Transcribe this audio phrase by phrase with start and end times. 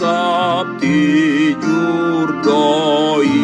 [0.00, 1.00] Sabti
[1.62, 3.38] jurdoi.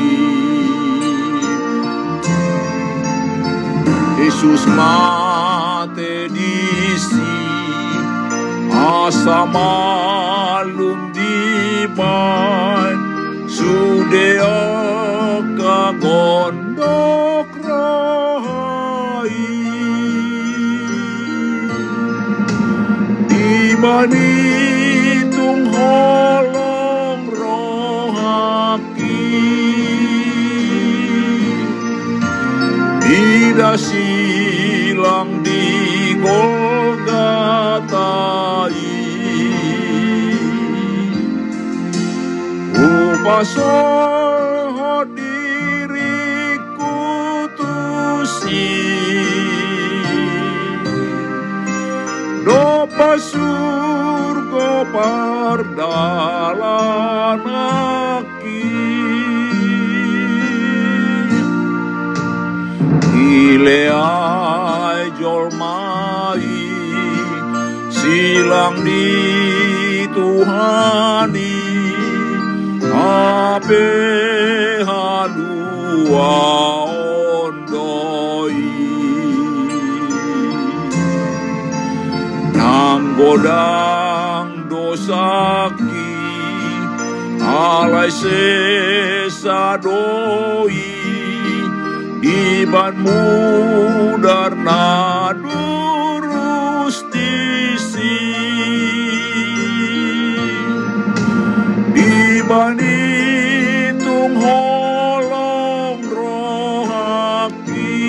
[4.18, 7.34] Yesus mate disi
[8.72, 12.96] asa malum di ban
[13.56, 14.56] sudeo
[15.60, 19.44] kagondok rai.
[23.28, 24.35] Ibanitung
[33.66, 37.10] Tidak silang di Golgatai
[42.78, 44.22] Upasol
[45.18, 46.94] diriku
[47.58, 48.86] tusi.
[52.46, 56.06] Dopa surga pardalan
[63.16, 66.44] Ileai jolmai
[67.88, 71.56] silang di Tuhani.
[72.92, 73.88] Ape
[74.88, 76.36] halua
[77.40, 78.60] ondoi.
[82.52, 86.12] Nanggodang dosaki
[87.40, 89.56] alai sesadoi
[92.22, 95.86] diban mudar nadurus
[97.12, 98.18] disi
[101.96, 103.14] dibanitung
[104.40, 108.00] holong rohaki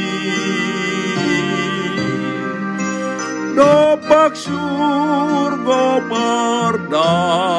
[3.52, 7.50] Dopak surga perdalan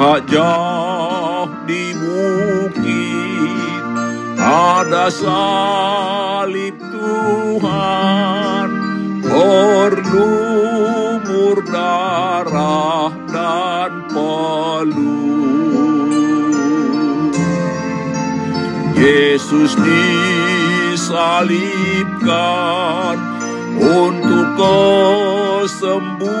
[0.00, 3.84] Lihat jauh di bukit
[4.40, 6.79] Ada salib
[9.90, 15.34] Berlumur darah dan peluh
[18.94, 19.74] Yesus
[20.94, 21.42] disalibkan
[23.82, 24.46] untuk
[25.66, 26.38] kesembuhan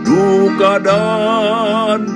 [0.00, 2.08] duka dan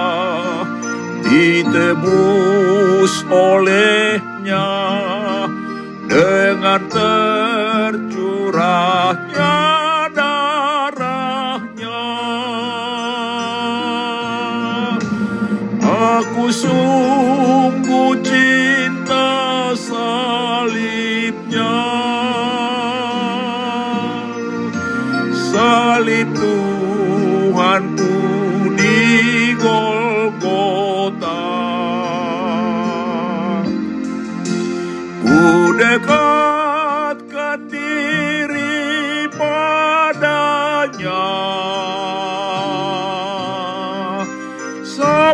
[1.24, 4.68] ditebus olehnya
[6.08, 7.33] dengan tercurahnya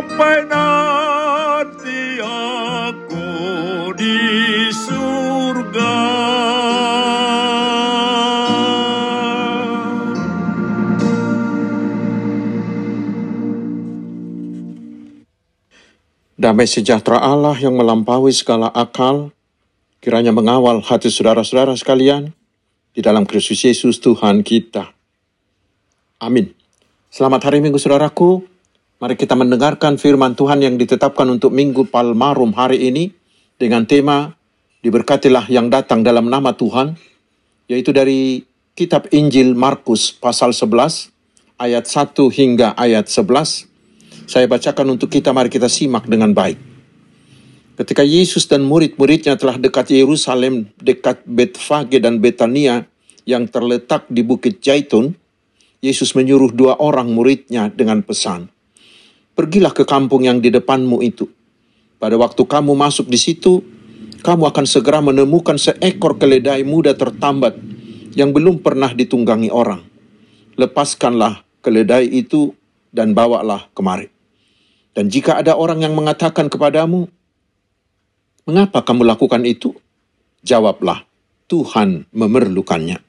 [0.01, 3.29] sampai nanti aku
[3.93, 4.17] di
[4.73, 5.97] surga.
[16.41, 19.29] Damai sejahtera Allah yang melampaui segala akal,
[20.01, 22.33] kiranya mengawal hati saudara-saudara sekalian
[22.97, 24.89] di dalam Kristus Yesus Tuhan kita.
[26.17, 26.49] Amin.
[27.13, 28.50] Selamat hari Minggu saudaraku.
[29.01, 33.09] Mari kita mendengarkan firman Tuhan yang ditetapkan untuk Minggu Palmarum hari ini
[33.57, 34.37] dengan tema
[34.85, 36.93] Diberkatilah yang datang dalam nama Tuhan,
[37.65, 38.45] yaitu dari
[38.77, 41.09] kitab Injil Markus pasal 11
[41.57, 46.61] ayat 1 hingga ayat 11 saya bacakan untuk kita, mari kita simak dengan baik.
[47.81, 52.85] Ketika Yesus dan murid-muridnya telah dekat Yerusalem, dekat Betfage dan Betania
[53.25, 55.17] yang terletak di Bukit Jaitun,
[55.81, 58.53] Yesus menyuruh dua orang muridnya dengan pesan,
[59.31, 61.27] Pergilah ke kampung yang di depanmu itu.
[62.01, 63.63] Pada waktu kamu masuk di situ,
[64.21, 67.57] kamu akan segera menemukan seekor keledai muda tertambat
[68.13, 69.81] yang belum pernah ditunggangi orang.
[70.59, 72.51] Lepaskanlah keledai itu
[72.91, 74.11] dan bawalah kemari.
[74.91, 77.07] Dan jika ada orang yang mengatakan kepadamu,
[78.43, 79.71] "Mengapa kamu lakukan itu?"
[80.43, 81.07] Jawablah,
[81.47, 82.99] "Tuhan memerlukannya.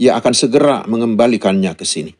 [0.00, 2.19] Ia akan segera mengembalikannya ke sini."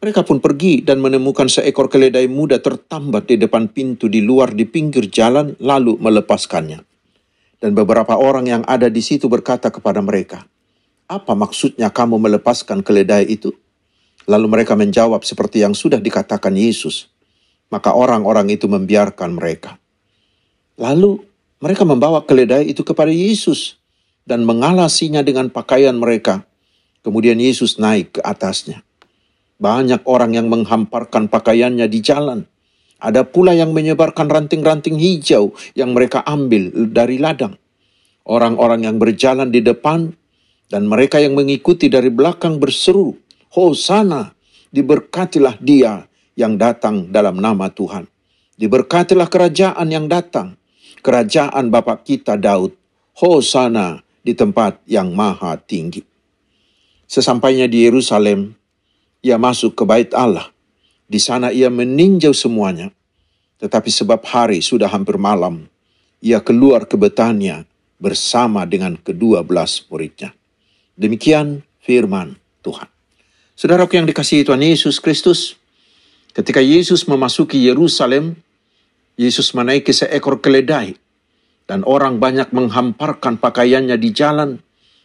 [0.00, 4.64] Mereka pun pergi dan menemukan seekor keledai muda tertambat di depan pintu di luar di
[4.64, 6.80] pinggir jalan, lalu melepaskannya.
[7.60, 10.48] Dan beberapa orang yang ada di situ berkata kepada mereka,
[11.04, 13.52] "Apa maksudnya kamu melepaskan keledai itu?"
[14.24, 17.12] Lalu mereka menjawab seperti yang sudah dikatakan Yesus.
[17.68, 19.76] Maka orang-orang itu membiarkan mereka.
[20.80, 21.20] Lalu
[21.60, 23.76] mereka membawa keledai itu kepada Yesus
[24.24, 26.48] dan mengalasinya dengan pakaian mereka.
[27.04, 28.80] Kemudian Yesus naik ke atasnya.
[29.60, 32.48] Banyak orang yang menghamparkan pakaiannya di jalan.
[32.96, 37.60] Ada pula yang menyebarkan ranting-ranting hijau yang mereka ambil dari ladang.
[38.24, 40.16] Orang-orang yang berjalan di depan
[40.72, 43.16] dan mereka yang mengikuti dari belakang berseru,
[43.52, 44.32] Hosana,
[44.72, 48.08] diberkatilah dia yang datang dalam nama Tuhan.
[48.60, 50.56] Diberkatilah kerajaan yang datang,
[51.04, 52.76] kerajaan Bapak kita Daud.
[53.16, 56.00] Hosana di tempat yang maha tinggi.
[57.04, 58.59] Sesampainya di Yerusalem,
[59.20, 60.48] ia masuk ke bait Allah.
[61.10, 62.92] Di sana ia meninjau semuanya.
[63.60, 65.68] Tetapi sebab hari sudah hampir malam,
[66.24, 67.68] ia keluar ke Betania
[68.00, 70.32] bersama dengan kedua belas muridnya.
[70.96, 72.88] Demikian firman Tuhan.
[73.52, 75.60] Saudaraku yang dikasihi Tuhan Yesus Kristus,
[76.30, 78.38] Ketika Yesus memasuki Yerusalem,
[79.18, 80.94] Yesus menaiki seekor keledai,
[81.66, 84.62] dan orang banyak menghamparkan pakaiannya di jalan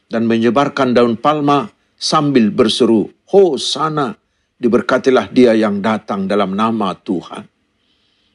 [0.10, 4.16] dan menyebarkan daun palma sambil berseru, Hosana,
[4.56, 7.44] diberkatilah dia yang datang dalam nama Tuhan.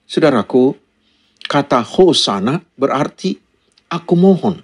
[0.04, 0.74] Saudaraku,
[1.46, 3.38] kata Hosana berarti
[3.88, 4.58] aku mohon.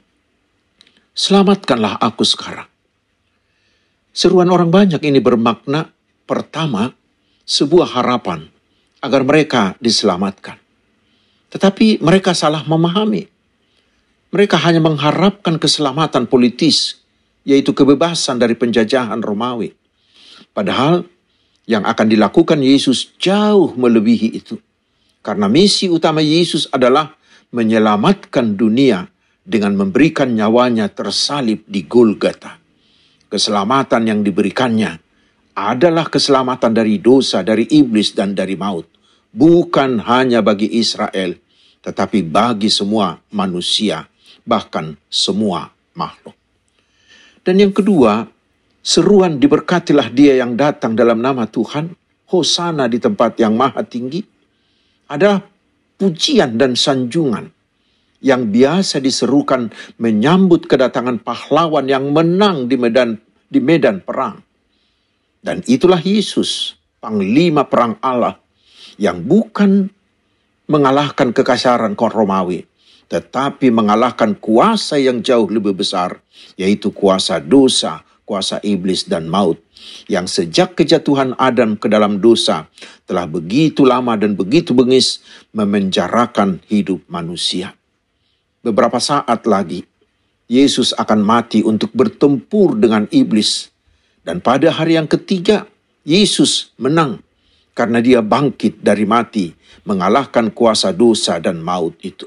[1.16, 2.68] Selamatkanlah aku sekarang.
[4.16, 5.92] Seruan orang banyak ini bermakna
[6.24, 6.92] pertama,
[7.46, 8.50] sebuah harapan
[9.00, 10.58] agar mereka diselamatkan.
[11.52, 13.30] Tetapi mereka salah memahami.
[14.34, 17.05] Mereka hanya mengharapkan keselamatan politis,
[17.46, 19.70] yaitu kebebasan dari penjajahan Romawi.
[20.50, 21.06] Padahal
[21.70, 24.58] yang akan dilakukan Yesus jauh melebihi itu.
[25.22, 27.14] Karena misi utama Yesus adalah
[27.54, 29.06] menyelamatkan dunia
[29.46, 32.58] dengan memberikan nyawanya tersalib di Golgata.
[33.26, 35.02] Keselamatan yang diberikannya
[35.56, 38.86] adalah keselamatan dari dosa, dari iblis, dan dari maut.
[39.34, 41.34] Bukan hanya bagi Israel,
[41.82, 44.06] tetapi bagi semua manusia,
[44.46, 46.35] bahkan semua makhluk.
[47.46, 48.26] Dan yang kedua,
[48.82, 51.94] seruan diberkatilah dia yang datang dalam nama Tuhan,
[52.26, 54.18] Hosana di tempat yang maha tinggi,
[55.06, 55.38] adalah
[55.94, 57.46] pujian dan sanjungan
[58.18, 59.70] yang biasa diserukan
[60.02, 64.42] menyambut kedatangan pahlawan yang menang di medan di medan perang.
[65.38, 68.34] Dan itulah Yesus, panglima perang Allah,
[68.98, 69.86] yang bukan
[70.66, 72.66] mengalahkan kekasaran kaum Romawi,
[73.06, 76.18] tetapi mengalahkan kuasa yang jauh lebih besar,
[76.58, 79.62] yaitu kuasa dosa, kuasa iblis dan maut,
[80.10, 82.66] yang sejak kejatuhan Adam ke dalam dosa
[83.06, 85.22] telah begitu lama dan begitu bengis
[85.54, 87.78] memenjarakan hidup manusia.
[88.66, 89.86] Beberapa saat lagi,
[90.50, 93.70] Yesus akan mati untuk bertempur dengan iblis
[94.26, 95.70] Dan pada hari yang ketiga,
[96.02, 97.22] Yesus menang
[97.78, 99.54] karena dia bangkit dari mati,
[99.86, 102.26] mengalahkan kuasa dosa dan maut itu.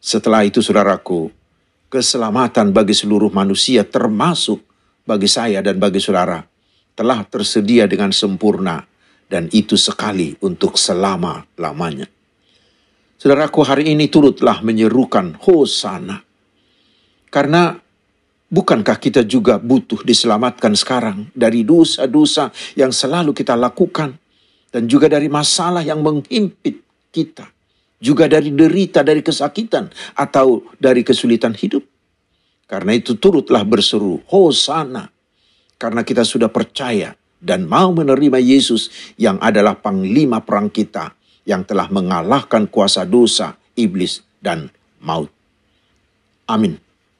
[0.00, 1.28] Setelah itu, saudaraku,
[1.92, 4.64] keselamatan bagi seluruh manusia, termasuk
[5.04, 6.40] bagi saya dan bagi saudara,
[6.96, 8.80] telah tersedia dengan sempurna,
[9.28, 12.08] dan itu sekali untuk selama-lamanya.
[13.20, 16.24] Saudaraku, hari ini turutlah menyerukan Hosana.
[17.28, 17.76] Karena
[18.48, 24.16] bukankah kita juga butuh diselamatkan sekarang dari dosa-dosa yang selalu kita lakukan
[24.72, 26.80] dan juga dari masalah yang menghimpit
[27.12, 27.46] kita,
[28.00, 31.84] juga dari derita, dari kesakitan atau dari kesulitan hidup.
[32.64, 35.12] Karena itu turutlah berseru, Hosana.
[35.76, 41.16] Karena kita sudah percaya dan mau menerima Yesus yang adalah panglima perang kita
[41.48, 44.68] yang telah mengalahkan kuasa dosa, iblis, dan
[45.00, 45.32] maut.
[46.48, 46.76] Amin.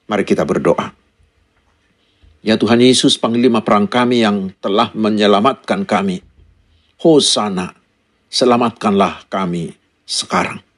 [0.08, 0.92] Mari kita berdoa.
[2.40, 6.24] Ya Tuhan Yesus, panglima perang kami yang telah menyelamatkan kami.
[7.00, 7.76] Hosana,
[8.32, 9.76] selamatkanlah kami
[10.08, 10.69] sekarang.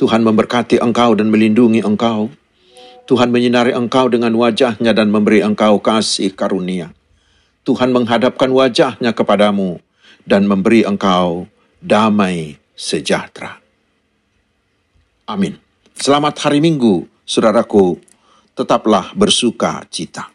[0.00, 2.32] Tuhan memberkati engkau dan melindungi engkau.
[3.04, 6.96] Tuhan menyinari engkau dengan wajahnya dan memberi engkau kasih karunia.
[7.68, 9.76] Tuhan menghadapkan wajahnya kepadamu
[10.24, 11.44] dan memberi engkau
[11.84, 13.60] damai sejahtera.
[15.28, 15.60] Amin.
[15.92, 18.00] Selamat hari Minggu, saudaraku.
[18.56, 20.32] Tetaplah bersuka cita.